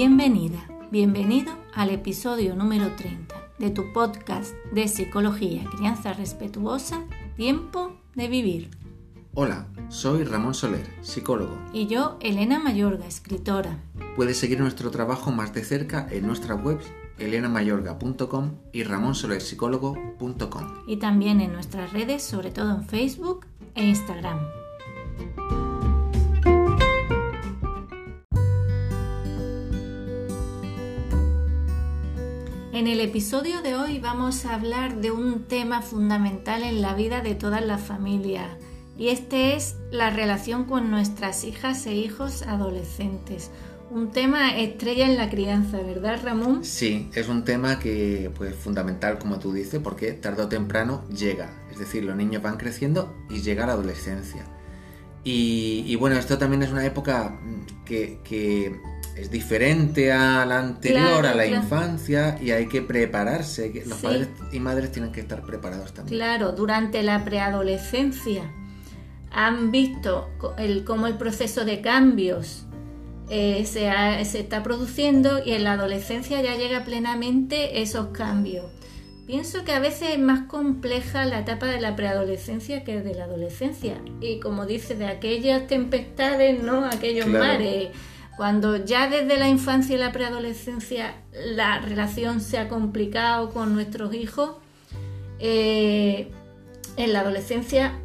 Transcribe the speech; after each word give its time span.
Bienvenida, 0.00 0.64
bienvenido 0.92 1.52
al 1.74 1.90
episodio 1.90 2.54
número 2.54 2.94
30 2.94 3.34
de 3.58 3.70
tu 3.70 3.92
podcast 3.92 4.54
de 4.70 4.86
Psicología 4.86 5.64
Crianza 5.76 6.12
Respetuosa, 6.12 7.02
Tiempo 7.34 7.96
de 8.14 8.28
Vivir. 8.28 8.70
Hola, 9.34 9.66
soy 9.88 10.22
Ramón 10.22 10.54
Soler, 10.54 10.86
psicólogo. 11.00 11.58
Y 11.72 11.88
yo, 11.88 12.16
Elena 12.20 12.60
Mayorga, 12.60 13.08
escritora. 13.08 13.82
Puedes 14.14 14.36
seguir 14.38 14.60
nuestro 14.60 14.92
trabajo 14.92 15.32
más 15.32 15.52
de 15.52 15.64
cerca 15.64 16.06
en 16.12 16.28
nuestras 16.28 16.64
webs 16.64 16.86
elenamayorga.com 17.18 18.52
y 18.72 18.84
ramonsolerpsicólogo.com. 18.84 20.74
Y 20.86 20.98
también 20.98 21.40
en 21.40 21.52
nuestras 21.52 21.92
redes, 21.92 22.22
sobre 22.22 22.52
todo 22.52 22.70
en 22.72 22.84
Facebook 22.84 23.46
e 23.74 23.84
Instagram. 23.84 24.38
En 32.78 32.86
el 32.86 33.00
episodio 33.00 33.60
de 33.60 33.74
hoy 33.74 33.98
vamos 33.98 34.44
a 34.44 34.54
hablar 34.54 35.00
de 35.00 35.10
un 35.10 35.48
tema 35.48 35.82
fundamental 35.82 36.62
en 36.62 36.80
la 36.80 36.94
vida 36.94 37.22
de 37.22 37.34
todas 37.34 37.66
las 37.66 37.82
familias 37.82 38.56
y 38.96 39.08
este 39.08 39.56
es 39.56 39.74
la 39.90 40.10
relación 40.10 40.62
con 40.62 40.88
nuestras 40.88 41.42
hijas 41.42 41.84
e 41.86 41.96
hijos 41.96 42.42
adolescentes. 42.42 43.50
Un 43.90 44.12
tema 44.12 44.56
estrella 44.56 45.06
en 45.06 45.16
la 45.16 45.28
crianza, 45.28 45.78
¿verdad 45.78 46.20
Ramón? 46.22 46.64
Sí, 46.64 47.10
es 47.16 47.26
un 47.26 47.42
tema 47.42 47.80
que 47.80 48.30
pues 48.36 48.54
fundamental 48.54 49.18
como 49.18 49.40
tú 49.40 49.52
dices 49.52 49.80
porque 49.82 50.12
tarde 50.12 50.44
o 50.44 50.48
temprano 50.48 51.02
llega, 51.08 51.50
es 51.72 51.80
decir, 51.80 52.04
los 52.04 52.14
niños 52.14 52.42
van 52.42 52.58
creciendo 52.58 53.12
y 53.28 53.40
llega 53.40 53.66
la 53.66 53.72
adolescencia. 53.72 54.44
Y, 55.24 55.94
bueno, 55.96 56.16
esto 56.16 56.38
también 56.38 56.62
es 56.62 56.70
una 56.70 56.86
época 56.86 57.38
que 57.84 58.80
es 59.20 59.30
diferente 59.30 60.12
a 60.12 60.44
la 60.46 60.58
anterior, 60.60 61.26
a 61.26 61.34
la 61.34 61.46
infancia, 61.46 62.38
y 62.40 62.52
hay 62.52 62.66
que 62.68 62.82
prepararse. 62.82 63.72
Los 63.86 63.98
padres 63.98 64.28
y 64.52 64.60
madres 64.60 64.92
tienen 64.92 65.12
que 65.12 65.20
estar 65.20 65.42
preparados 65.42 65.92
también. 65.92 66.18
Claro, 66.18 66.52
durante 66.52 67.02
la 67.02 67.24
preadolescencia 67.24 68.50
han 69.30 69.70
visto 69.70 70.30
el, 70.56 70.84
cómo 70.84 71.06
el 71.06 71.16
proceso 71.16 71.64
de 71.64 71.80
cambios 71.80 72.64
eh, 73.28 73.66
se, 73.66 73.90
se 74.24 74.40
está 74.40 74.62
produciendo 74.62 75.44
y 75.44 75.52
en 75.52 75.64
la 75.64 75.72
adolescencia 75.72 76.40
ya 76.40 76.56
llega 76.56 76.84
plenamente 76.84 77.82
esos 77.82 78.08
cambios. 78.08 78.66
Pienso 79.26 79.62
que 79.64 79.72
a 79.72 79.78
veces 79.80 80.10
es 80.12 80.18
más 80.18 80.46
compleja 80.46 81.26
la 81.26 81.40
etapa 81.40 81.66
de 81.66 81.80
la 81.82 81.94
preadolescencia 81.94 82.82
que 82.82 83.02
de 83.02 83.14
la 83.14 83.24
adolescencia. 83.24 84.00
Y 84.22 84.40
como 84.40 84.64
dice, 84.64 84.94
de 84.94 85.06
aquellas 85.06 85.66
tempestades, 85.66 86.62
¿no? 86.62 86.86
Aquellos 86.86 87.26
mares 87.26 87.88
cuando 88.38 88.76
ya 88.76 89.10
desde 89.10 89.36
la 89.36 89.48
infancia 89.48 89.96
y 89.96 89.98
la 89.98 90.12
preadolescencia 90.12 91.16
la 91.32 91.80
relación 91.80 92.40
se 92.40 92.56
ha 92.56 92.68
complicado 92.68 93.50
con 93.50 93.74
nuestros 93.74 94.14
hijos, 94.14 94.52
eh, 95.40 96.30
en 96.96 97.12
la 97.12 97.20
adolescencia 97.20 97.98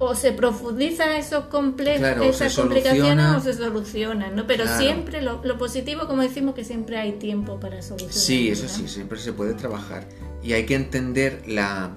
o 0.00 0.16
se 0.16 0.32
profundizan 0.32 1.10
esos 1.10 1.44
complejos, 1.44 2.26
esas 2.26 2.56
complicaciones 2.56 3.26
o 3.36 3.40
se 3.40 3.52
solucionan, 3.52 4.34
¿no? 4.34 4.48
Pero 4.48 4.66
siempre 4.66 5.22
lo, 5.22 5.40
positivo, 5.58 6.08
como 6.08 6.22
decimos, 6.22 6.56
que 6.56 6.64
siempre 6.64 6.98
hay 6.98 7.12
tiempo 7.12 7.60
para 7.60 7.80
solucionar. 7.80 8.14
Sí, 8.14 8.48
eso 8.48 8.68
sí, 8.68 8.88
siempre 8.88 9.20
se 9.20 9.32
puede 9.32 9.54
trabajar. 9.54 10.08
Y 10.42 10.54
hay 10.54 10.66
que 10.66 10.74
entender 10.74 11.44
la, 11.46 11.92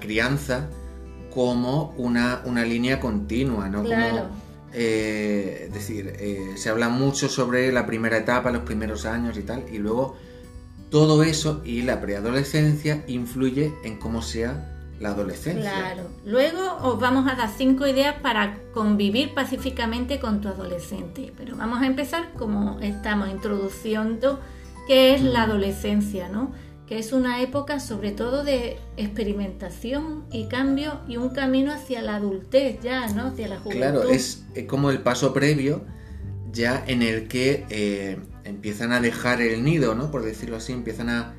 crianza 0.00 0.70
como 1.30 1.94
una, 1.98 2.40
una 2.46 2.64
línea 2.64 3.00
continua, 3.00 3.68
¿no? 3.68 3.82
Como, 3.82 4.45
eh, 4.78 5.64
es 5.66 5.72
decir, 5.72 6.14
eh, 6.18 6.52
se 6.56 6.68
habla 6.68 6.90
mucho 6.90 7.30
sobre 7.30 7.72
la 7.72 7.86
primera 7.86 8.18
etapa, 8.18 8.50
los 8.50 8.62
primeros 8.62 9.06
años 9.06 9.38
y 9.38 9.42
tal, 9.42 9.64
y 9.72 9.78
luego 9.78 10.16
todo 10.90 11.22
eso 11.22 11.62
y 11.64 11.80
la 11.80 12.02
preadolescencia 12.02 13.02
influye 13.06 13.72
en 13.84 13.98
cómo 13.98 14.20
sea 14.20 14.72
la 15.00 15.10
adolescencia. 15.10 15.70
Claro. 15.70 16.02
Luego 16.26 16.76
os 16.82 17.00
vamos 17.00 17.26
a 17.26 17.36
dar 17.36 17.50
cinco 17.56 17.86
ideas 17.86 18.16
para 18.20 18.58
convivir 18.74 19.32
pacíficamente 19.32 20.20
con 20.20 20.42
tu 20.42 20.48
adolescente. 20.48 21.32
Pero 21.36 21.56
vamos 21.56 21.80
a 21.80 21.86
empezar 21.86 22.32
como 22.34 22.78
estamos 22.80 23.30
introduciendo 23.30 24.40
qué 24.86 25.14
es 25.14 25.22
la 25.22 25.44
adolescencia, 25.44 26.28
¿no? 26.28 26.52
Que 26.88 26.98
es 26.98 27.12
una 27.12 27.42
época 27.42 27.80
sobre 27.80 28.12
todo 28.12 28.44
de 28.44 28.76
experimentación 28.96 30.24
y 30.30 30.46
cambio 30.46 31.00
y 31.08 31.16
un 31.16 31.30
camino 31.30 31.72
hacia 31.72 32.00
la 32.00 32.16
adultez 32.16 32.80
ya, 32.80 33.08
¿no? 33.08 33.28
Hacia 33.28 33.48
la 33.48 33.58
juventud. 33.58 33.80
Claro, 33.80 34.02
es 34.08 34.44
como 34.68 34.90
el 34.90 35.00
paso 35.00 35.32
previo 35.32 35.84
ya 36.52 36.82
en 36.86 37.02
el 37.02 37.28
que 37.28 37.66
eh, 37.70 38.18
empiezan 38.44 38.92
a 38.92 39.00
dejar 39.00 39.42
el 39.42 39.64
nido, 39.64 39.94
¿no? 39.94 40.10
Por 40.10 40.24
decirlo 40.24 40.56
así, 40.56 40.72
empiezan 40.72 41.10
a 41.10 41.34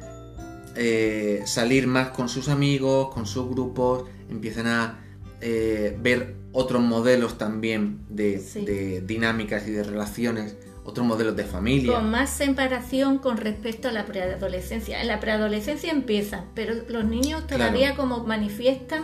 eh, 0.76 1.42
salir 1.46 1.88
más 1.88 2.10
con 2.10 2.30
sus 2.30 2.50
amigos, 2.50 3.14
con 3.14 3.26
sus 3.26 3.50
grupos, 3.50 4.04
empiezan 4.30 4.68
a 4.68 5.00
eh, 5.42 5.98
ver 6.02 6.36
otros 6.52 6.82
modelos 6.82 7.38
también 7.38 8.02
de 8.10 9.04
dinámicas 9.06 9.68
y 9.68 9.72
de 9.72 9.84
relaciones 9.84 10.56
otros 10.88 11.06
modelos 11.06 11.36
de 11.36 11.44
familia. 11.44 11.94
Con 11.96 12.10
más 12.10 12.30
separación 12.30 13.18
con 13.18 13.36
respecto 13.36 13.90
a 13.90 13.92
la 13.92 14.06
preadolescencia. 14.06 15.02
En 15.02 15.08
la 15.08 15.20
preadolescencia 15.20 15.92
empieza, 15.92 16.46
pero 16.56 16.76
los 16.88 17.04
niños 17.04 17.46
todavía 17.46 17.96
como 17.96 18.24
manifiestan 18.24 19.04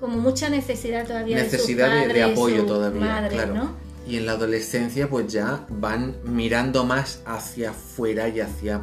como 0.00 0.18
mucha 0.18 0.50
necesidad 0.50 1.06
todavía 1.06 1.36
necesidad 1.36 1.86
de, 1.86 2.00
padres, 2.00 2.14
de, 2.14 2.22
apoyo 2.24 2.66
todavía, 2.66 3.28
claro. 3.30 3.70
Y 4.04 4.16
en 4.16 4.26
la 4.26 4.32
adolescencia 4.32 5.08
pues 5.08 5.32
ya 5.32 5.64
van 5.68 6.16
mirando 6.24 6.84
más 6.84 7.22
hacia 7.24 7.70
afuera 7.70 8.28
y 8.28 8.40
hacia 8.40 8.82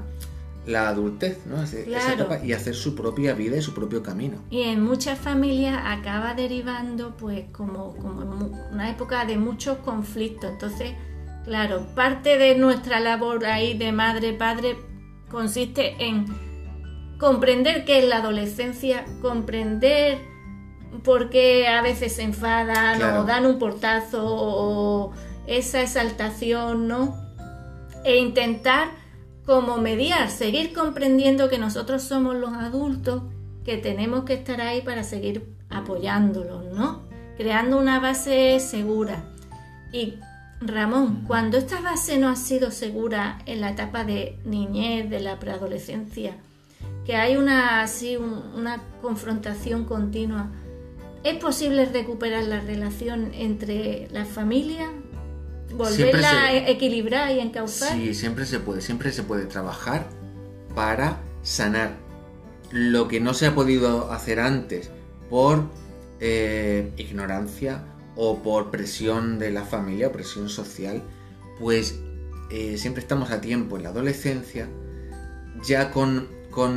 la 0.65 0.87
adultez, 0.87 1.39
¿no? 1.45 1.57
y 2.41 2.53
hacer 2.53 2.73
su 2.73 2.95
propia 2.95 3.33
vida 3.33 3.57
y 3.57 3.61
su 3.61 3.73
propio 3.73 4.01
camino. 4.01 4.37
Y 4.49 4.61
en 4.61 4.81
muchas 4.81 5.19
familias 5.19 5.77
acaba 5.83 6.35
derivando 6.35 7.17
pues 7.17 7.45
como, 7.51 7.97
como 7.97 8.49
una 8.71 8.89
época 8.89 9.25
de 9.25 9.37
muchos 9.37 9.79
conflictos. 9.79 10.51
Entonces 10.51 10.93
Claro, 11.49 11.87
parte 11.95 12.37
de 12.37 12.53
nuestra 12.53 12.99
labor 12.99 13.43
ahí 13.47 13.75
de 13.75 13.91
madre, 13.91 14.33
padre, 14.33 14.77
consiste 15.31 15.95
en 15.97 16.27
comprender 17.17 17.85
qué 17.85 17.97
es 17.97 18.07
la 18.07 18.17
adolescencia, 18.17 19.03
comprender 19.19 20.19
por 21.03 21.31
qué 21.31 21.67
a 21.67 21.81
veces 21.81 22.17
se 22.17 22.21
enfadan 22.21 23.01
o 23.01 23.23
dan 23.23 23.47
un 23.47 23.57
portazo 23.57 24.27
o 24.27 25.11
esa 25.47 25.81
exaltación, 25.81 26.87
¿no? 26.87 27.17
E 28.03 28.17
intentar 28.17 28.89
como 29.43 29.77
mediar, 29.77 30.29
seguir 30.29 30.71
comprendiendo 30.71 31.49
que 31.49 31.57
nosotros 31.57 32.03
somos 32.03 32.35
los 32.35 32.53
adultos, 32.53 33.23
que 33.65 33.77
tenemos 33.77 34.23
que 34.23 34.35
estar 34.35 34.61
ahí 34.61 34.81
para 34.81 35.03
seguir 35.03 35.55
apoyándolos, 35.71 36.65
¿no? 36.75 37.09
Creando 37.37 37.79
una 37.79 37.99
base 37.99 38.59
segura. 38.59 39.23
Y 39.91 40.19
Ramón, 40.61 41.23
cuando 41.25 41.57
esta 41.57 41.79
base 41.79 42.17
no 42.17 42.27
ha 42.27 42.35
sido 42.35 42.71
segura 42.71 43.39
en 43.45 43.61
la 43.61 43.71
etapa 43.71 44.03
de 44.03 44.37
niñez, 44.43 45.09
de 45.09 45.21
la 45.21 45.39
preadolescencia, 45.39 46.37
que 47.05 47.15
hay 47.15 47.37
una, 47.37 47.81
así, 47.81 48.17
una 48.17 48.81
confrontación 49.01 49.85
continua, 49.85 50.51
¿es 51.23 51.37
posible 51.37 51.85
recuperar 51.85 52.43
la 52.43 52.59
relación 52.59 53.31
entre 53.33 54.09
las 54.11 54.27
familias? 54.27 54.89
¿Volverla 55.73 56.45
a 56.45 56.67
equilibrar 56.67 57.31
y 57.31 57.39
encauzar? 57.39 57.93
Sí, 57.93 58.13
siempre 58.13 58.45
se 58.45 58.59
puede, 58.59 58.81
siempre 58.81 59.11
se 59.11 59.23
puede 59.23 59.45
trabajar 59.45 60.07
para 60.75 61.19
sanar 61.41 61.93
lo 62.71 63.07
que 63.07 63.19
no 63.19 63.33
se 63.33 63.47
ha 63.47 63.55
podido 63.55 64.11
hacer 64.11 64.39
antes 64.39 64.91
por 65.29 65.63
eh, 66.19 66.91
ignorancia 66.97 67.83
o 68.21 68.43
por 68.43 68.69
presión 68.69 69.39
de 69.39 69.49
la 69.49 69.63
familia, 69.63 70.11
presión 70.11 70.49
social, 70.49 71.01
pues 71.57 72.01
eh, 72.51 72.77
siempre 72.77 73.01
estamos 73.01 73.31
a 73.31 73.39
tiempo 73.39 73.77
en 73.77 73.83
la 73.83 73.89
adolescencia, 73.89 74.67
ya 75.65 75.89
con, 75.91 76.27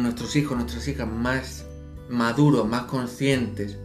nuestros 0.00 0.36
hijos, 0.36 0.56
nuestras 0.56 0.86
hijas 0.86 1.08
más 1.08 1.66
maduros, 2.08 2.68
más 2.68 2.84
conscientes, 2.84 3.76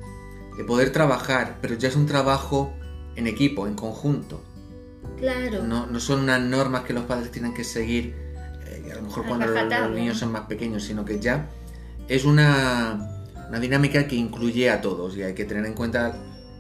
de 0.56 0.64
poder 0.66 0.92
trabajar, 0.92 1.58
pero 1.60 1.74
ya 1.74 1.88
es 1.88 1.96
un 1.96 2.06
trabajo 2.06 2.76
en 3.16 3.26
equipo, 3.26 3.66
en 3.66 3.74
conjunto. 3.74 4.44
Claro. 5.18 5.64
No, 5.64 6.00
son 6.00 6.20
unas 6.20 6.40
normas 6.40 6.84
que 6.84 6.94
los 6.94 7.06
padres 7.06 7.32
tienen 7.32 7.56
que 7.56 7.64
seguir, 7.64 8.14
eh, 8.68 8.92
a 8.92 8.98
lo 8.98 9.02
mejor 9.02 9.26
cuando 9.26 9.48
los, 9.48 9.92
niños 9.96 10.20
son 10.20 10.32
más 10.32 10.46
pequeños, 10.46 10.84
sino 10.84 11.04
que 11.04 11.20
ya 11.20 11.50
es 12.08 12.24
una, 12.24 13.26
una 13.50 13.60
dinámica 13.60 14.08
que 14.08 14.16
incluye 14.16 14.70
a 14.70 14.80
todos 14.80 15.18
y 15.18 15.24
hay 15.24 15.34
que 15.34 15.46
tener 15.46 15.66
en 15.66 15.74
cuenta 15.74 16.16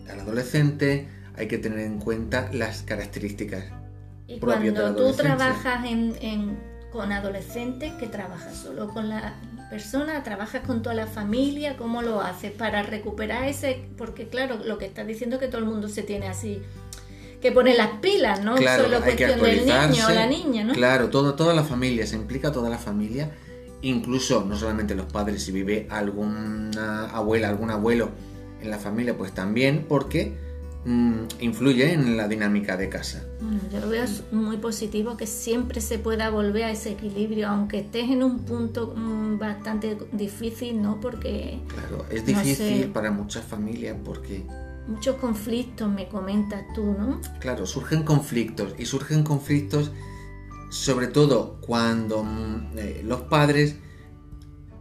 al 0.09 0.19
adolescente, 0.19 1.07
hay 1.35 1.47
que 1.47 1.57
tener 1.57 1.79
en 1.79 1.99
cuenta 1.99 2.49
las 2.51 2.83
características. 2.83 3.65
Y 4.27 4.39
cuando 4.39 4.95
tú 4.95 5.13
trabajas 5.13 5.85
en, 5.85 6.57
con 6.91 7.11
adolescentes, 7.11 7.93
que 7.93 8.07
trabajas 8.07 8.55
solo 8.55 8.89
con 8.89 9.09
la 9.09 9.35
persona, 9.69 10.23
trabajas 10.23 10.63
con 10.65 10.81
toda 10.81 10.95
la 10.95 11.07
familia, 11.07 11.77
¿cómo 11.77 12.01
lo 12.01 12.21
haces 12.21 12.51
para 12.51 12.83
recuperar 12.83 13.47
ese? 13.47 13.85
Porque 13.97 14.27
claro, 14.27 14.59
lo 14.65 14.77
que 14.77 14.85
estás 14.85 15.07
diciendo 15.07 15.35
es 15.35 15.41
que 15.41 15.47
todo 15.47 15.59
el 15.59 15.67
mundo 15.67 15.87
se 15.87 16.03
tiene 16.03 16.27
así 16.27 16.61
que 17.41 17.51
pone 17.51 17.75
las 17.75 17.99
pilas, 18.01 18.43
¿no 18.43 18.55
Claro, 18.55 18.85
solo 18.85 18.97
hay 18.97 19.15
que 19.15 19.27
cuestión 19.27 19.41
del 19.41 19.65
niño 19.91 20.07
o 20.07 20.11
la 20.11 20.25
niña, 20.25 20.63
¿no? 20.63 20.73
Claro, 20.73 21.09
todo, 21.09 21.35
toda 21.35 21.53
la 21.53 21.63
familia, 21.63 22.07
se 22.07 22.15
implica 22.15 22.51
toda 22.51 22.69
la 22.69 22.77
familia, 22.77 23.31
incluso 23.81 24.43
no 24.43 24.55
solamente 24.55 24.95
los 24.95 25.05
padres, 25.05 25.43
si 25.43 25.51
vive 25.51 25.87
alguna 25.89 27.09
abuela, 27.11 27.49
algún 27.49 27.69
abuelo 27.69 28.09
en 28.61 28.69
la 28.69 28.77
familia, 28.79 29.17
pues 29.17 29.31
también, 29.33 29.85
porque 29.87 30.33
mm, 30.85 31.21
influye 31.41 31.93
en 31.93 32.17
la 32.17 32.27
dinámica 32.27 32.77
de 32.77 32.89
casa. 32.89 33.23
Bueno, 33.41 33.59
yo 33.71 33.79
lo 33.79 33.89
veo 33.89 34.05
muy 34.31 34.57
positivo 34.57 35.17
que 35.17 35.27
siempre 35.27 35.81
se 35.81 35.99
pueda 35.99 36.29
volver 36.29 36.63
a 36.63 36.71
ese 36.71 36.91
equilibrio, 36.91 37.47
aunque 37.47 37.79
estés 37.79 38.09
en 38.09 38.23
un 38.23 38.39
punto 38.39 38.93
mm, 38.95 39.37
bastante 39.37 39.97
difícil, 40.11 40.81
¿no? 40.81 40.99
Porque 40.99 41.59
Claro, 41.67 42.05
es 42.09 42.21
No 42.21 42.27
difícil 42.27 42.83
sé. 42.83 42.89
para 42.93 43.11
muchas 43.11 43.43
familias 43.45 43.95
porque, 44.03 44.43
muchos 44.87 45.15
conflictos 45.17 45.89
me 45.89 46.07
comentas 46.07 46.63
tú, 46.73 46.95
¿no? 46.97 47.19
claro, 47.39 47.65
surgen 47.65 48.03
conflictos 48.03 48.73
y 48.77 48.85
surgen 48.85 49.23
conflictos 49.23 49.91
sobre 50.69 51.07
todo 51.07 51.57
cuando 51.61 52.23
mm, 52.23 52.77
eh, 52.77 53.01
los 53.03 53.21
padres 53.21 53.75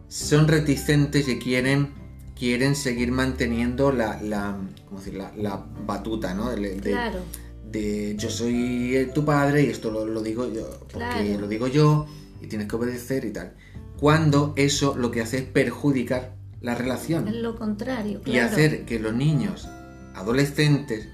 son 0.09 0.49
reticentes 0.49 1.29
y 1.29 1.39
quieren, 1.39 1.93
quieren 2.39 2.75
seguir 2.75 3.13
manteniendo 3.13 3.93
la, 3.93 4.21
la, 4.23 4.57
¿cómo 4.87 4.99
decir? 5.01 5.15
la, 5.15 5.33
la 5.37 5.65
batuta, 5.87 6.35
¿no? 6.35 6.51
De- 6.51 6.77
Claro, 6.81 7.21
de 7.71 8.15
yo 8.17 8.31
soy 8.31 8.95
eh, 8.97 9.07
tu 9.07 9.25
padre 9.25 9.65
y 9.65 9.67
esto 9.71 9.91
lo, 9.91 10.05
lo 10.07 10.23
digo 10.23 10.47
yo, 10.53 10.69
porque 10.81 10.99
Claro. 10.99 11.41
lo 11.41 11.49
digo 11.49 11.67
yo 11.67 12.07
y 12.41 12.47
tienes 12.47 12.69
que 12.69 12.77
obedecer 12.77 13.25
y 13.25 13.33
tal. 13.33 13.55
Cuando 13.99 14.53
eso 14.57 14.95
lo 14.97 15.11
que 15.11 15.23
hace 15.23 15.39
es 15.39 15.43
perjudicar 15.45 16.35
la 16.61 16.75
relación 16.75 17.29
es 17.29 17.35
lo 17.35 17.57
contrario, 17.57 18.21
y 18.25 18.39
hacer 18.39 18.85
que 18.85 18.99
los 18.99 19.15
niños, 19.15 19.69
adolescentes, 20.15 21.09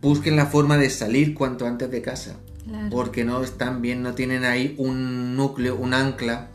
busquen 0.00 0.36
la 0.36 0.46
forma 0.46 0.78
de 0.78 0.90
salir 0.90 1.34
cuanto 1.34 1.66
antes 1.66 1.90
de 1.90 2.02
casa, 2.02 2.36
Claro. 2.64 2.88
porque 2.90 3.24
no 3.24 3.42
están 3.42 3.82
bien, 3.82 4.02
no 4.02 4.14
tienen 4.14 4.44
ahí 4.44 4.74
un 4.78 5.36
núcleo, 5.36 5.76
un 5.76 5.92
ancla 5.94 6.48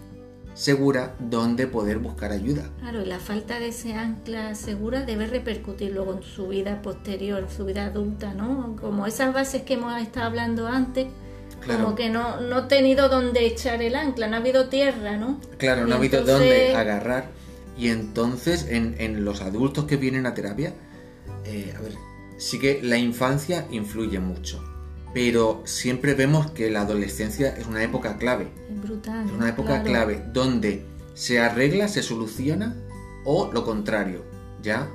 segura 0.58 1.14
donde 1.20 1.68
poder 1.68 2.00
buscar 2.00 2.32
ayuda. 2.32 2.64
Claro, 2.80 3.04
y 3.04 3.06
la 3.06 3.20
falta 3.20 3.60
de 3.60 3.68
ese 3.68 3.94
ancla 3.94 4.56
segura 4.56 5.04
debe 5.04 5.28
repercutir 5.28 5.92
luego 5.94 6.14
en 6.14 6.24
su 6.24 6.48
vida 6.48 6.82
posterior, 6.82 7.48
su 7.56 7.64
vida 7.66 7.86
adulta, 7.86 8.34
¿no? 8.34 8.76
Como 8.82 9.06
esas 9.06 9.34
bases 9.34 9.62
que 9.62 9.76
hemos 9.76 10.02
estado 10.02 10.26
hablando 10.26 10.68
antes, 10.68 11.08
Claro. 11.62 11.84
como 11.84 11.96
que 11.96 12.10
no, 12.10 12.40
no 12.42 12.60
he 12.60 12.62
tenido 12.64 13.08
donde 13.08 13.46
echar 13.46 13.82
el 13.84 13.96
ancla, 13.96 14.28
no 14.28 14.36
ha 14.36 14.40
habido 14.40 14.68
tierra, 14.68 15.16
¿no? 15.18 15.40
Claro, 15.58 15.86
Y 15.86 15.90
no 15.90 15.96
ha 15.96 15.98
habido 16.00 16.20
entonces- 16.20 16.40
dónde 16.50 16.76
agarrar. 16.76 17.30
Y 17.78 17.90
entonces, 17.90 18.66
en, 18.70 18.96
en 18.98 19.24
los 19.26 19.42
adultos 19.42 19.86
que 19.86 19.98
vienen 19.98 20.26
a 20.26 20.34
terapia, 20.34 20.74
eh, 21.46 21.74
a 21.78 21.82
ver, 21.82 21.94
sí 22.38 22.58
que 22.60 22.82
la 22.82 22.98
infancia 22.98 23.68
influye 23.70 24.20
mucho. 24.20 24.64
Pero 25.18 25.64
siempre 25.66 26.14
vemos 26.14 26.52
que 26.52 26.70
la 26.70 26.82
adolescencia 26.82 27.50
es 27.58 27.66
una 27.66 27.82
época 27.82 28.20
clave. 28.20 28.50
Es 28.70 28.80
brutal. 28.80 29.26
Es 29.26 29.32
una 29.32 29.50
época 29.50 29.82
claro. 29.82 29.86
clave 29.86 30.24
donde 30.32 30.86
se 31.16 31.40
arregla, 31.40 31.88
se 31.88 32.04
soluciona 32.04 32.76
o 33.26 33.52
lo 33.52 33.66
contrario, 33.66 34.24
ya 34.62 34.88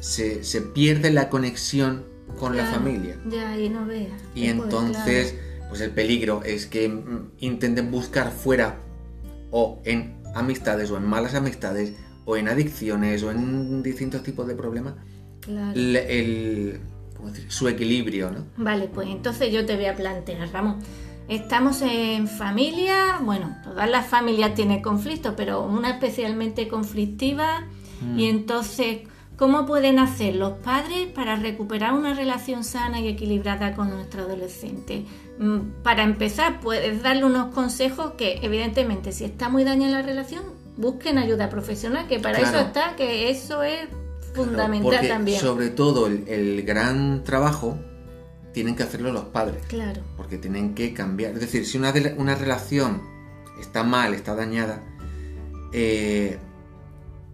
se, 0.00 0.42
se 0.42 0.60
pierde 0.60 1.12
la 1.12 1.28
conexión 1.30 2.04
con 2.36 2.56
la 2.56 2.66
familia. 2.66 3.16
Ya, 3.28 3.50
ahí 3.50 3.68
no 3.68 3.86
veas. 3.86 4.20
Y 4.34 4.48
entonces, 4.48 5.36
pues 5.68 5.80
el 5.82 5.92
peligro 5.92 6.42
es 6.42 6.66
que 6.66 6.88
mm, 6.88 7.30
intenten 7.38 7.92
buscar 7.92 8.32
fuera 8.32 8.80
o 9.52 9.80
en 9.84 10.16
amistades 10.34 10.90
o 10.90 10.96
en 10.96 11.04
malas 11.04 11.36
amistades 11.36 11.92
o 12.24 12.36
en 12.36 12.48
adicciones 12.48 13.22
o 13.22 13.30
en 13.30 13.84
distintos 13.84 14.24
tipos 14.24 14.48
de 14.48 14.56
problemas 14.56 14.94
el- 15.76 16.80
¿cómo 17.24 17.34
decir? 17.34 17.50
su 17.50 17.68
equilibrio, 17.68 18.30
¿no? 18.30 18.44
Vale, 18.56 18.88
pues 18.88 19.08
entonces 19.08 19.52
yo 19.52 19.64
te 19.66 19.76
voy 19.76 19.86
a 19.86 19.96
plantear, 19.96 20.48
Ramón. 20.52 20.78
Estamos 21.28 21.80
en 21.82 22.28
familia, 22.28 23.18
bueno, 23.22 23.56
todas 23.64 23.88
las 23.88 24.06
familias 24.06 24.54
tienen 24.54 24.82
conflictos, 24.82 25.32
pero 25.36 25.62
una 25.62 25.90
especialmente 25.90 26.68
conflictiva. 26.68 27.62
Mm. 28.02 28.18
Y 28.18 28.28
entonces, 28.28 28.98
¿cómo 29.38 29.64
pueden 29.64 29.98
hacer 29.98 30.36
los 30.36 30.52
padres 30.58 31.06
para 31.14 31.36
recuperar 31.36 31.94
una 31.94 32.12
relación 32.12 32.62
sana 32.62 33.00
y 33.00 33.08
equilibrada 33.08 33.74
con 33.74 33.88
nuestro 33.88 34.22
adolescente? 34.24 35.06
Mm, 35.38 35.82
Para 35.82 36.02
empezar, 36.02 36.60
puedes 36.60 37.02
darle 37.02 37.24
unos 37.24 37.54
consejos 37.54 38.12
que, 38.18 38.40
evidentemente, 38.42 39.10
si 39.12 39.24
está 39.24 39.48
muy 39.48 39.64
dañada 39.64 39.92
la 39.92 40.02
relación, 40.02 40.42
busquen 40.76 41.16
ayuda 41.16 41.48
profesional, 41.48 42.06
que 42.06 42.18
para 42.20 42.38
Claro. 42.38 42.58
eso 42.58 42.66
está, 42.66 42.96
que 42.96 43.30
eso 43.30 43.62
es 43.62 43.88
Claro, 44.34 44.50
fundamental 44.50 44.90
porque 44.92 45.08
también. 45.08 45.40
sobre 45.40 45.70
todo 45.70 46.06
el, 46.06 46.28
el 46.28 46.62
gran 46.64 47.24
trabajo 47.24 47.78
tienen 48.52 48.76
que 48.76 48.82
hacerlo 48.82 49.12
los 49.12 49.24
padres, 49.24 49.64
Claro, 49.66 50.02
porque 50.16 50.38
tienen 50.38 50.74
que 50.74 50.92
cambiar. 50.94 51.32
Es 51.34 51.40
decir, 51.40 51.64
si 51.66 51.78
una, 51.78 51.92
de- 51.92 52.14
una 52.18 52.34
relación 52.34 53.02
está 53.60 53.82
mal, 53.84 54.14
está 54.14 54.34
dañada, 54.34 54.82
eh, 55.72 56.38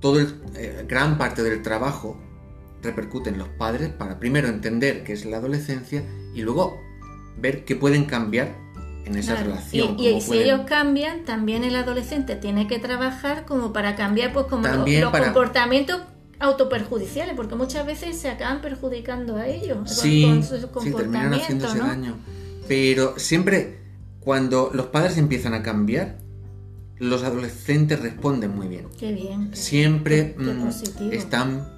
todo 0.00 0.19
el- 0.20 0.41
eh, 0.56 0.85
gran 0.88 1.19
parte 1.19 1.43
del 1.43 1.62
trabajo 1.62 2.17
repercute 2.82 3.29
en 3.31 3.38
los 3.38 3.49
padres 3.49 3.91
para 3.91 4.19
primero 4.19 4.49
entender 4.49 5.05
qué 5.05 5.12
es 5.12 5.26
la 5.26 5.37
adolescencia 5.38 6.03
y 6.35 6.41
luego 6.43 6.81
ver 7.37 7.64
qué 7.67 7.76
pueden 7.76 8.06
cambiar 8.06 8.55
en 9.05 9.17
esa 9.17 9.32
Claro. 9.35 9.50
relación. 9.50 9.99
Y, 9.99 10.08
y 10.08 10.20
si 10.23 10.29
pueden- 10.29 10.44
ellos 10.44 10.61
cambian, 10.67 11.25
también 11.26 11.64
el 11.64 11.76
adolescente 11.76 12.37
tiene 12.37 12.67
que 12.67 12.79
trabajar 12.79 13.44
como 13.44 13.73
para 13.75 13.96
cambiar 13.96 14.32
pues 14.32 14.46
como 14.46 14.62
lo- 14.67 14.70
También 14.70 15.03
los 15.03 15.12
para- 15.12 15.26
comportamientos 15.26 16.00
autoperjudiciales, 16.40 17.34
porque 17.37 17.54
muchas 17.54 17.87
veces 17.87 18.19
se 18.19 18.28
acaban 18.31 18.60
perjudicando 18.60 19.37
a 19.37 19.46
ellos 19.46 19.76
con- 19.78 19.88
Sí, 19.88 20.22
con 20.25 20.42
sus 20.42 20.60
sí, 20.60 20.66
comportamientos, 20.72 21.42
haciéndose 21.42 21.78
¿no? 21.78 21.87
daño. 21.87 22.16
Pero 22.66 23.19
siempre 23.19 23.78
cuando 24.20 24.70
los 24.72 24.87
padres 24.87 25.16
empiezan 25.19 25.54
a 25.54 25.62
cambiar, 25.62 26.19
los 26.98 27.22
adolescentes 27.22 28.00
responden 28.00 28.54
muy 28.54 28.69
bien. 28.69 28.87
Qué 28.98 29.12
bien. 29.12 29.50
qué- 29.50 29.56
Siempre 29.56 30.34
qué- 30.37 30.44
qué 30.44 30.52
mm, 30.52 30.64
positivo. 30.66 31.12
están 31.12 31.69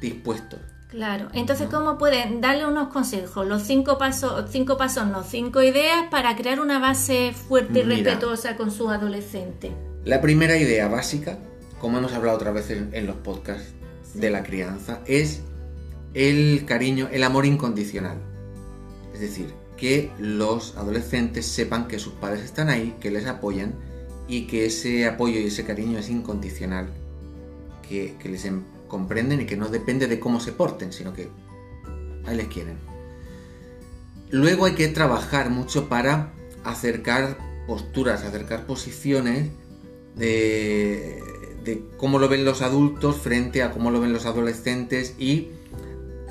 dispuestos. 0.00 0.60
Claro. 0.88 1.28
Entonces, 1.34 1.70
¿no? 1.70 1.78
¿cómo 1.78 1.98
pueden 1.98 2.40
darle 2.40 2.66
unos 2.66 2.88
consejos? 2.88 3.46
Los 3.46 3.62
cinco 3.62 3.96
pasos, 3.96 4.50
cinco 4.50 4.76
pasos, 4.76 5.06
no, 5.06 5.22
cinco 5.22 5.62
ideas 5.62 6.06
para 6.10 6.34
crear 6.36 6.58
una 6.60 6.78
base 6.80 7.32
fuerte 7.32 7.80
y 7.80 7.84
Mira. 7.84 7.96
respetuosa 8.10 8.56
con 8.56 8.70
sus 8.72 8.90
adolescentes. 8.90 9.70
La 10.04 10.20
primera 10.20 10.56
idea 10.56 10.88
básica, 10.88 11.38
como 11.80 11.98
hemos 11.98 12.12
hablado 12.12 12.36
otra 12.36 12.50
vez 12.50 12.70
en, 12.70 12.90
en 12.92 13.06
los 13.06 13.16
podcasts 13.16 13.72
de 14.14 14.30
la 14.30 14.42
crianza, 14.42 15.00
es 15.06 15.40
el 16.14 16.64
cariño, 16.66 17.08
el 17.12 17.22
amor 17.22 17.46
incondicional. 17.46 18.18
Es 19.14 19.20
decir, 19.20 19.52
que 19.76 20.10
los 20.18 20.76
adolescentes 20.76 21.46
sepan 21.46 21.88
que 21.88 21.98
sus 21.98 22.12
padres 22.14 22.42
están 22.42 22.68
ahí, 22.68 22.96
que 23.00 23.10
les 23.10 23.26
apoyan 23.26 23.74
y 24.28 24.46
que 24.46 24.66
ese 24.66 25.06
apoyo 25.06 25.40
y 25.40 25.46
ese 25.46 25.64
cariño 25.64 25.98
es 25.98 26.10
incondicional, 26.10 26.88
que, 27.88 28.14
que 28.18 28.28
les 28.28 28.44
em- 28.44 28.64
comprenden 28.88 29.40
y 29.40 29.46
que 29.46 29.56
no 29.56 29.68
depende 29.68 30.06
de 30.06 30.20
cómo 30.20 30.40
se 30.40 30.52
porten, 30.52 30.92
sino 30.92 31.12
que 31.12 31.28
ahí 32.26 32.36
les 32.36 32.48
quieren. 32.48 32.76
Luego 34.30 34.66
hay 34.66 34.74
que 34.74 34.88
trabajar 34.88 35.50
mucho 35.50 35.88
para 35.88 36.32
acercar 36.64 37.38
posturas, 37.66 38.22
acercar 38.22 38.66
posiciones 38.66 39.48
de, 40.14 41.22
de 41.64 41.84
cómo 41.96 42.18
lo 42.18 42.28
ven 42.28 42.44
los 42.44 42.62
adultos 42.62 43.16
frente 43.16 43.62
a 43.62 43.70
cómo 43.70 43.90
lo 43.90 44.00
ven 44.00 44.12
los 44.12 44.26
adolescentes 44.26 45.14
y 45.18 45.48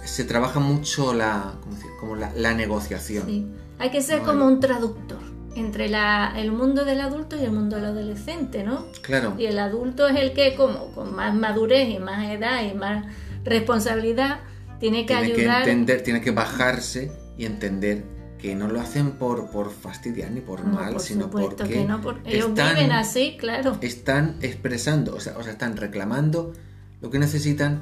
se 0.05 0.23
trabaja 0.23 0.59
mucho 0.59 1.13
la, 1.13 1.55
¿cómo 1.61 1.75
decir? 1.75 1.91
Como 1.99 2.15
la, 2.15 2.31
la 2.35 2.53
negociación. 2.53 3.25
Sí. 3.27 3.47
Hay 3.77 3.91
que 3.91 4.01
ser 4.01 4.21
como 4.21 4.45
un 4.45 4.59
traductor 4.59 5.19
entre 5.55 5.87
la- 5.89 6.33
el 6.37 6.51
mundo 6.51 6.85
del 6.85 7.01
adulto 7.01 7.35
y 7.39 7.43
el 7.43 7.51
mundo 7.51 7.75
del 7.77 7.85
adolescente, 7.85 8.63
¿no? 8.63 8.85
Claro, 9.01 9.35
Y 9.37 9.45
el 9.45 9.59
adulto 9.59 10.07
es 10.07 10.17
el 10.19 10.33
que, 10.33 10.55
como 10.55 10.91
con 10.93 11.15
más 11.15 11.33
madurez 11.35 11.89
y 11.89 11.99
más 11.99 12.29
edad 12.29 12.63
y 12.63 12.73
más 12.75 13.05
responsabilidad, 13.43 14.39
tiene 14.79 15.05
que 15.05 15.13
tiene 15.15 15.33
que 15.33 15.41
ayudar. 15.41 15.61
entender, 15.61 16.03
tiene 16.03 16.21
que 16.21 16.31
bajarse 16.31 17.11
y 17.37 17.45
entender 17.45 18.03
que 18.41 18.55
no 18.55 18.67
lo 18.67 18.79
hacen 18.79 19.11
por, 19.11 19.49
por 19.51 19.69
fastidiar 19.71 20.31
ni 20.31 20.39
por 20.41 20.65
No, 20.65 20.73
mal, 20.73 20.93
por 20.93 21.01
sino 21.01 21.29
porque 21.29 21.63
que 21.65 21.85
no, 21.85 22.01
por- 22.01 22.21
ellos 22.25 22.49
están- 22.49 22.75
viven 22.75 22.91
así, 22.91 23.35
claro. 23.39 23.77
están 23.81 24.37
expresando, 24.41 25.15
o 25.15 25.19
sea, 25.19 25.37
o 25.37 25.43
sea, 25.43 25.51
están 25.51 25.75
reclamando 25.77 26.53
lo 27.01 27.09
que 27.09 27.19
necesitan, 27.19 27.81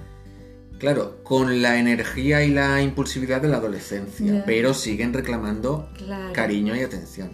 claro, 0.80 1.24
con 1.24 1.62
la 1.62 1.78
energía 1.80 2.44
y 2.44 2.52
la 2.52 2.82
impulsividad 2.82 3.42
de 3.42 3.48
la 3.50 3.58
adolescencia, 3.58 4.44
pero 4.46 4.74
siguen 4.74 5.14
reclamando 5.14 5.90
Claro. 5.98 6.34
cariño 6.34 6.76
y 6.76 6.82
atención. 6.82 7.32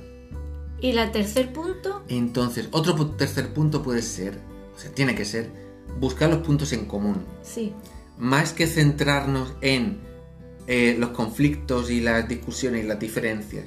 Y 0.82 0.90
el 0.98 1.12
tercer 1.12 1.54
punto, 1.54 2.04
Entonces, 2.10 2.68
otro 2.72 2.94
tercer 3.12 3.54
punto 3.54 3.82
puede 3.84 4.02
ser, 4.02 4.38
o 4.76 4.80
sea, 4.80 4.92
tiene 4.92 5.16
que 5.16 5.24
ser, 5.24 5.50
buscar 6.00 6.30
los 6.30 6.40
puntos 6.40 6.74
en 6.74 6.86
común. 6.86 7.18
sí, 7.42 7.74
Más 8.18 8.52
que 8.54 8.68
centrarnos 8.68 9.54
en 9.62 10.00
eh, 10.68 10.96
los 10.98 11.10
conflictos 11.12 11.90
y 11.92 12.00
las 12.02 12.28
discusiones 12.28 12.84
y 12.86 12.88
las 12.88 13.00
diferencias, 13.00 13.66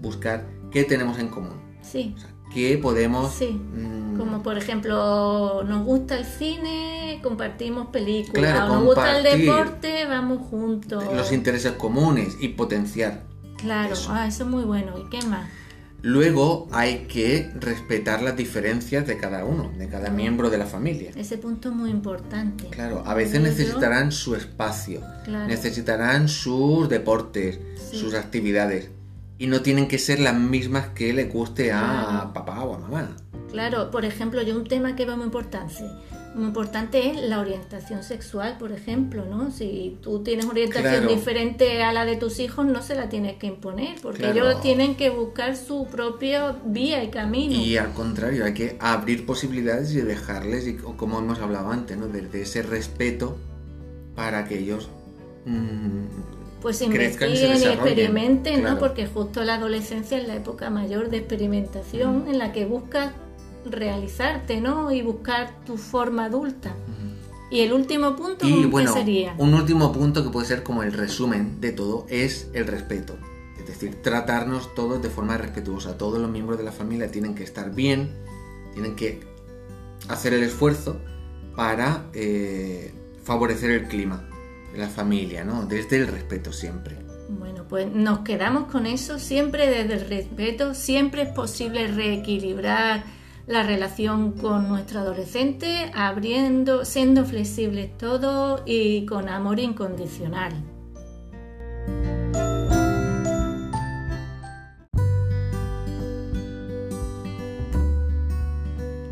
buscar 0.00 0.46
qué 0.70 0.84
tenemos 0.84 1.18
en 1.18 1.28
común. 1.28 1.60
sí, 1.82 2.14
O 2.16 2.20
sea, 2.20 2.30
qué 2.52 2.78
podemos 2.78 3.32
Sí. 3.34 3.48
mm, 3.50 4.16
Como 4.18 4.42
por 4.42 4.56
ejemplo, 4.58 5.62
nos 5.64 5.84
gusta 5.84 6.18
el 6.18 6.24
cine, 6.24 7.20
compartimos 7.22 7.88
películas, 7.88 8.52
Claro, 8.52 8.72
o 8.72 8.76
nos 8.76 8.84
gusta 8.84 9.18
el 9.18 9.24
deporte, 9.40 10.06
vamos 10.06 10.46
juntos. 10.48 11.04
Los 11.14 11.32
intereses 11.32 11.72
comunes 11.72 12.36
y 12.40 12.48
potenciar. 12.48 13.24
Claro, 13.58 13.92
Eso. 13.94 14.10
ah, 14.12 14.26
eso 14.26 14.44
es 14.44 14.50
muy 14.50 14.64
bueno. 14.64 14.94
¿Y 14.98 15.08
qué 15.10 15.20
más? 15.26 15.48
Luego 16.02 16.68
hay 16.70 17.06
que 17.08 17.50
respetar 17.58 18.22
las 18.22 18.36
diferencias 18.36 19.04
de 19.06 19.18
cada 19.18 19.44
uno, 19.44 19.72
de 19.76 19.88
cada 19.88 20.10
miembro 20.10 20.48
de 20.48 20.56
la 20.58 20.66
familia. 20.66 21.10
Ese 21.16 21.38
punto 21.38 21.70
es 21.70 21.74
muy 21.74 21.90
importante. 21.90 22.68
Claro, 22.68 23.02
a 23.04 23.14
veces 23.14 23.40
necesitarán 23.40 24.12
su 24.12 24.36
espacio, 24.36 25.00
Claro. 25.24 25.48
necesitarán 25.48 26.28
sus 26.28 26.88
deportes, 26.88 27.58
Sí. 27.90 27.98
sus 27.98 28.14
actividades. 28.14 28.90
Y 29.38 29.48
no 29.48 29.60
tienen 29.62 29.88
que 29.88 29.98
ser 29.98 30.20
las 30.20 30.34
mismas 30.38 30.88
que 30.90 31.12
le 31.12 31.24
guste 31.24 31.72
a 31.72 31.80
Claro. 31.80 32.32
papá 32.32 32.62
o 32.62 32.74
a 32.74 32.78
mamá. 32.78 33.16
Claro, 33.50 33.90
por 33.90 34.04
ejemplo, 34.04 34.40
yo 34.42 34.56
un 34.56 34.64
tema 34.68 34.94
que 34.94 35.04
veo 35.04 35.16
muy 35.16 35.26
importante, 35.26 35.74
muy 36.34 36.46
importante 36.48 37.10
es 37.10 37.20
la 37.28 37.40
orientación 37.40 38.02
sexual, 38.04 38.56
por 38.58 38.70
ejemplo, 38.72 39.24
¿no? 39.24 39.50
Si 39.50 39.96
tú 40.02 40.22
tienes 40.22 40.46
orientación 40.46 40.92
Claro. 40.92 41.08
diferente 41.14 41.82
a 41.82 41.92
la 41.92 42.04
de 42.04 42.16
tus 42.16 42.38
hijos, 42.38 42.64
no 42.66 42.82
se 42.82 42.94
la 42.94 43.08
tienes 43.08 43.36
que 43.38 43.46
imponer, 43.48 43.96
porque 44.00 44.18
Claro. 44.22 44.48
ellos 44.50 44.60
tienen 44.62 44.94
que 44.94 45.10
buscar 45.10 45.56
su 45.56 45.86
propia 45.86 46.56
vía 46.64 47.02
y 47.02 47.08
camino. 47.08 47.54
Y 47.54 47.76
al 47.76 47.92
contrario, 47.92 48.44
hay 48.44 48.54
que 48.54 48.76
abrir 48.78 49.26
posibilidades 49.26 49.92
y 49.94 50.00
dejarles, 50.00 50.66
y 50.68 50.74
co- 50.76 50.96
como 50.96 51.18
hemos 51.18 51.38
hablado 51.40 51.70
antes, 51.70 51.96
¿no? 51.96 52.06
Desde 52.08 52.42
ese 52.42 52.62
respeto 52.62 53.36
para 54.14 54.46
que 54.46 54.58
ellos 54.58 54.88
mm, 55.46 56.60
Pues 56.60 56.80
y 56.82 56.86
investiguen 56.86 57.30
y 57.30 57.38
desarrollen. 57.38 57.72
experimenten, 57.72 58.54
¿no? 58.56 58.60
Claro. 58.62 58.78
Porque 58.80 59.06
justo 59.06 59.44
la 59.44 59.54
adolescencia 59.54 60.18
es 60.18 60.26
la 60.28 60.34
época 60.36 60.70
mayor 60.70 61.08
de 61.08 61.18
experimentación 61.18 62.24
Mm. 62.24 62.28
en 62.30 62.38
la 62.38 62.52
que 62.52 62.66
buscas 62.66 63.12
realizarte, 63.64 64.60
¿no? 64.60 64.90
Y 64.90 65.02
buscar 65.02 65.50
tu 65.64 65.76
forma 65.76 66.26
adulta. 66.26 66.74
Y 67.50 67.60
el 67.60 67.72
último 67.72 68.14
punto, 68.14 68.46
Y 68.46 68.62
¿qué 68.62 68.66
bueno, 68.66 68.92
sería? 68.92 69.34
un 69.38 69.54
último 69.54 69.90
punto 69.92 70.22
que 70.22 70.30
puede 70.30 70.46
ser 70.46 70.62
como 70.62 70.82
el 70.82 70.92
resumen 70.92 71.60
de 71.60 71.72
todo 71.72 72.04
es 72.10 72.48
el 72.52 72.66
respeto. 72.66 73.16
Es 73.58 73.66
decir, 73.66 74.02
tratarnos 74.02 74.74
todos 74.74 75.02
de 75.02 75.08
forma 75.08 75.36
respetuosa. 75.38 75.96
Todos 75.96 76.18
los 76.18 76.30
miembros 76.30 76.58
de 76.58 76.64
la 76.64 76.72
familia 76.72 77.10
tienen 77.10 77.34
que 77.34 77.44
estar 77.44 77.74
bien, 77.74 78.10
tienen 78.74 78.96
que 78.96 79.20
hacer 80.08 80.34
el 80.34 80.42
esfuerzo 80.42 81.00
para 81.56 82.06
eh, 82.12 82.92
favorecer 83.24 83.70
el 83.70 83.88
clima 83.88 84.28
de 84.72 84.78
la 84.78 84.88
familia, 84.88 85.44
¿no? 85.44 85.64
Desde 85.66 85.96
el 85.96 86.06
respeto 86.06 86.52
siempre. 86.52 86.96
Bueno, 87.30 87.64
pues 87.68 87.90
nos 87.92 88.20
quedamos 88.20 88.70
con 88.70 88.86
eso, 88.86 89.18
siempre 89.18 89.66
desde 89.68 89.94
el 90.02 90.08
respeto, 90.08 90.74
siempre 90.74 91.22
es 91.22 91.28
posible 91.30 91.86
reequilibrar 91.88 93.04
la 93.48 93.62
relación 93.62 94.32
con 94.32 94.68
nuestro 94.68 95.00
adolescente, 95.00 95.90
abriendo, 95.94 96.84
siendo 96.84 97.24
flexibles 97.24 97.96
todos 97.96 98.60
y 98.66 99.06
con 99.06 99.28
amor 99.30 99.58
incondicional. 99.58 100.52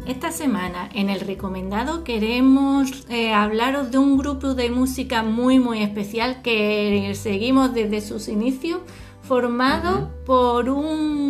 Esta 0.06 0.30
semana 0.30 0.88
en 0.94 1.10
el 1.10 1.20
recomendado 1.20 2.04
queremos 2.04 3.06
eh, 3.08 3.32
hablaros 3.32 3.90
de 3.90 3.98
un 3.98 4.18
grupo 4.18 4.54
de 4.54 4.70
música 4.70 5.22
muy 5.22 5.58
muy 5.58 5.82
especial 5.82 6.42
que 6.42 7.12
seguimos 7.16 7.74
desde 7.74 8.00
sus 8.02 8.28
inicios, 8.28 8.82
formado 9.22 10.10
por 10.24 10.68
un 10.68 11.25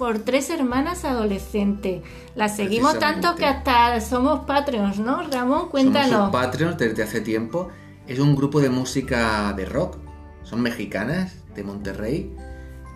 por 0.00 0.20
tres 0.20 0.48
hermanas 0.48 1.04
adolescentes. 1.04 2.00
Las 2.34 2.56
seguimos 2.56 2.98
tanto 2.98 3.36
que 3.36 3.44
hasta 3.44 4.00
somos 4.00 4.46
Patreons, 4.46 4.98
¿no? 4.98 5.16
Ramón, 5.30 5.58
Somos 5.58 5.70
cuéntanos. 5.70 6.24
sus 6.24 6.30
Patreons 6.32 6.78
desde 6.78 7.02
hace 7.02 7.20
tiempo. 7.20 7.68
Es 8.08 8.18
un 8.18 8.34
grupo 8.34 8.60
de 8.62 8.70
música 8.70 9.52
de 9.54 9.66
rock. 9.66 9.98
Son 10.42 10.62
mexicanas, 10.62 11.34
de 11.54 11.62
Monterrey. 11.64 12.34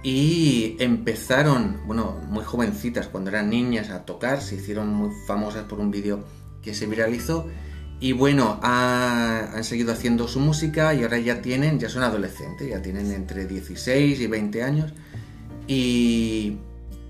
Y 0.02 0.76
empezaron, 0.80 1.76
bueno, 1.86 2.16
muy 2.30 2.42
jovencitas, 2.42 3.08
cuando 3.08 3.28
eran 3.28 3.50
niñas, 3.50 3.90
a 3.90 4.06
tocar. 4.06 4.40
Se 4.40 4.54
hicieron 4.54 4.88
muy 4.88 5.10
famosas 5.26 5.64
por 5.64 5.80
un 5.80 5.90
vídeo 5.90 6.24
que 6.62 6.72
se 6.74 6.86
viralizó. 6.86 7.46
Y 8.00 8.12
bueno, 8.12 8.58
ha- 8.62 9.50
han 9.54 9.64
seguido 9.64 9.92
haciendo 9.92 10.26
su 10.26 10.40
música 10.40 10.94
y 10.94 11.02
ahora 11.02 11.18
ya 11.18 11.42
tienen, 11.42 11.78
ya 11.78 11.90
son 11.90 12.02
adolescentes, 12.02 12.70
ya 12.70 12.80
tienen 12.80 13.12
entre 13.12 13.44
16 13.46 14.18
y 14.20 14.26
20 14.26 14.62
años. 14.62 14.92
Y, 15.66 16.56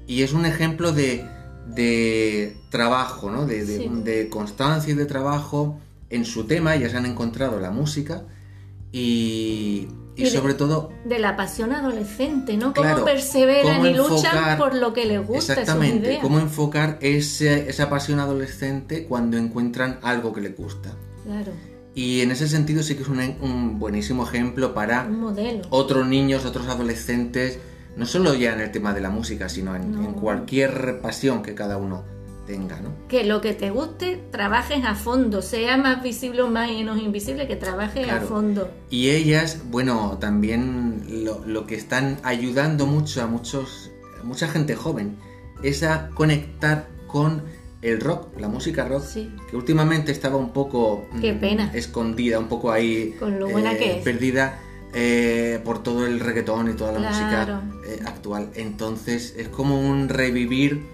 y 0.07 0.23
es 0.23 0.33
un 0.33 0.47
ejemplo 0.47 0.93
de, 0.93 1.25
de 1.69 2.57
trabajo, 2.71 3.31
¿no? 3.31 3.47
De, 3.47 3.65
de- 3.65 3.79
Sí. 3.79 3.91
de 4.05 4.29
constancia 4.29 4.93
y 4.93 4.97
de 4.97 5.07
trabajo 5.07 5.79
en 6.11 6.25
su 6.25 6.45
tema, 6.45 6.77
ya 6.77 6.89
se 6.91 6.97
han 6.97 7.07
encontrado 7.07 7.59
la 7.61 7.71
música 7.71 8.25
y, 8.93 9.89
y 10.17 10.27
sobre 10.27 10.55
todo 10.55 10.93
De 11.05 11.19
la 11.19 11.37
pasión 11.37 11.73
adolescente, 11.73 12.57
¿no? 12.57 12.73
Cómo 12.75 13.05
perseveran 13.05 13.79
cómo 13.79 13.87
y 13.87 13.95
luchan 13.95 14.37
enfocar- 14.37 14.59
por 14.59 14.75
lo 14.75 14.93
que 14.93 15.05
les 15.07 15.27
gusta, 15.27 15.41
sus 15.55 15.63
exactamente 15.63 16.07
ideas. 16.09 16.23
cómo 16.23 16.39
enfocar 16.39 16.99
ese- 17.01 17.69
esa 17.69 17.91
pasión 17.91 18.21
adolescente 18.21 19.07
cuando 19.07 19.37
encuentran 19.37 19.99
algo 20.03 20.33
que 20.33 20.41
les 20.43 20.57
gusta. 20.57 20.95
Claro, 21.25 21.53
Y 21.97 22.21
en 22.23 22.31
ese 22.33 22.49
sentido 22.49 22.83
sí 22.83 22.97
que 22.97 23.03
es 23.03 23.09
un, 23.09 23.19
un 23.41 23.79
buenísimo 23.79 24.25
ejemplo 24.25 24.75
para 24.75 25.05
un 25.09 25.21
modelo. 25.21 25.63
otros 25.71 26.07
niños, 26.07 26.45
otros 26.45 26.67
adolescentes, 26.69 27.59
no 27.97 28.07
solo 28.07 28.35
ya 28.35 28.53
en 28.55 28.61
el 28.61 28.71
tema 28.73 28.93
de 28.95 29.01
la 29.01 29.11
música, 29.11 29.49
sino 29.49 29.75
en, 29.77 29.93
No. 29.93 30.01
en 30.05 30.13
cualquier 30.15 31.01
pasión 31.01 31.43
que 31.43 31.55
cada 31.55 31.77
uno 31.79 32.05
tenga, 32.47 32.79
¿no? 32.81 32.91
que 33.09 33.25
lo 33.25 33.41
que 33.41 33.55
te 33.55 33.71
guste, 33.71 34.21
trabajes 34.31 34.85
a 34.85 34.95
fondo, 34.95 35.41
sea 35.41 35.79
más 35.79 36.03
visible 36.03 36.43
o 36.43 36.49
menos 36.51 36.99
invisible, 37.01 37.47
que 37.49 37.57
trabajes 37.57 38.05
Claro. 38.05 38.25
a 38.27 38.29
fondo. 38.29 38.71
Y 38.91 39.09
ellas, 39.11 39.63
bueno, 39.71 40.19
también 40.21 41.05
lo, 41.25 41.43
lo 41.47 41.67
que 41.67 41.75
están 41.77 42.19
ayudando 42.23 42.85
mucho 42.87 43.23
a 43.23 43.27
muchos, 43.27 43.91
a 44.21 44.25
mucha 44.25 44.47
gente 44.49 44.75
joven 44.77 45.17
es 45.63 45.83
a 45.85 46.11
conectar 46.11 46.87
con 47.07 47.43
el 47.81 48.01
rock, 48.01 48.39
la 48.39 48.49
música 48.49 48.87
rock, 48.89 49.05
Sí. 49.05 49.31
que 49.51 49.57
últimamente 49.57 50.13
estaba 50.13 50.37
un 50.37 50.53
poco 50.53 51.07
mm, 51.13 51.21
Qué 51.21 51.33
pena. 51.33 51.71
escondida, 51.75 52.39
un 52.39 52.49
poco 52.49 52.71
ahí 52.73 53.15
Con 53.19 53.39
lo 53.39 53.49
buena 53.49 53.75
que 53.77 53.99
es. 53.99 54.05
perdida 54.05 54.59
eh, 54.95 55.61
por 55.65 55.83
todo 55.83 56.07
el 56.07 56.21
reggaetón 56.21 56.71
y 56.71 56.75
toda 56.75 56.93
la 56.93 56.99
Claro. 56.99 57.57
música 57.63 57.63
eh, 57.87 58.01
actual. 58.07 58.51
Entonces 58.55 59.35
es 59.37 59.49
como 59.49 59.81
un 59.81 60.09
revivir 60.09 60.87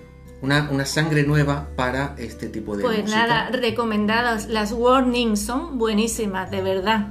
una, 0.42 0.68
una 0.70 0.86
sangre 0.86 1.22
nueva 1.24 1.68
para 1.76 2.14
este 2.18 2.48
tipo 2.48 2.76
de 2.76 2.82
Pues 2.82 3.02
música. 3.02 3.26
nada, 3.26 3.50
recomendadas. 3.50 4.48
Las 4.48 4.72
warnings 4.72 5.40
son 5.40 5.78
buenísimas, 5.78 6.50
de 6.50 6.62
verdad. 6.62 7.08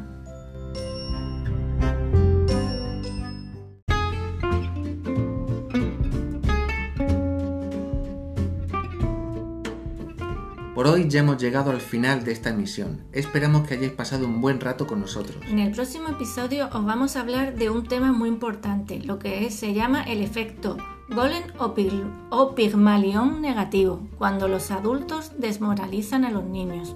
Hoy 10.91 11.07
ya 11.09 11.19
hemos 11.21 11.37
llegado 11.41 11.71
al 11.71 11.81
final 11.81 12.23
de 12.23 12.31
esta 12.31 12.49
emisión. 12.49 13.01
Esperamos 13.11 13.67
que 13.67 13.75
hayáis 13.75 13.91
pasado 13.91 14.25
un 14.25 14.41
buen 14.41 14.59
rato 14.59 14.87
con 14.87 14.99
nosotros. 14.99 15.37
En 15.49 15.59
el 15.59 15.71
próximo 15.71 16.09
episodio 16.09 16.67
os 16.73 16.85
vamos 16.85 17.15
a 17.15 17.21
hablar 17.21 17.55
de 17.55 17.69
un 17.69 17.85
tema 17.87 18.11
muy 18.11 18.29
importante, 18.29 18.99
lo 18.99 19.19
que 19.19 19.45
es- 19.45 19.55
se 19.55 19.73
llama 19.73 20.03
el 20.03 20.21
efecto 20.21 20.77
Golem 21.09 21.43
o, 21.57 21.73
Pig- 21.73 22.27
o 22.29 22.53
Pigmalión 22.55 23.41
negativo, 23.41 24.07
cuando 24.17 24.47
los 24.47 24.71
adultos 24.71 25.31
desmoralizan 25.37 26.23
a 26.25 26.31
los 26.31 26.43
niños. 26.43 26.95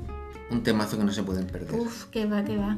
Un 0.52 0.62
temazo 0.64 0.98
que 0.98 1.04
no 1.04 1.12
se 1.12 1.24
pueden 1.24 1.48
perder. 1.48 1.80
Uf, 1.80 2.06
que 2.06 2.26
va, 2.26 2.44
que 2.44 2.58
va. 2.58 2.78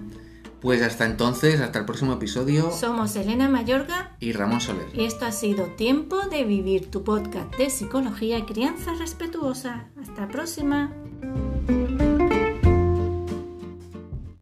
Pues 0.66 0.82
hasta 0.82 1.06
entonces, 1.06 1.62
hasta 1.62 1.78
el 1.78 1.86
próximo 1.86 2.14
episodio 2.14 2.72
Somos 2.72 3.16
Elena 3.16 3.48
Mayorga 3.48 4.16
y 4.20 4.32
Ramón 4.32 4.62
Soler. 4.62 4.88
y 4.96 5.04
esto 5.06 5.28
ha 5.28 5.32
sido 5.32 5.66
Tiempo 5.66 6.22
de 6.28 6.44
Vivir, 6.44 6.90
tu 6.90 7.04
podcast 7.04 7.56
de 7.56 7.70
psicología 7.70 8.40
y 8.40 8.46
crianza 8.46 8.96
respetuosa. 8.96 9.86
Hasta 10.02 10.22
la 10.22 10.28
próxima. 10.28 10.92